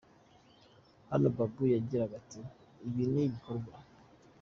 Hano 1.11 1.27
Babu 1.35 1.63
yagiraga 1.73 2.13
ati: 2.21 2.39
Ibi 2.87 3.03
ni 3.11 3.21
ibikorwa. 3.27 3.75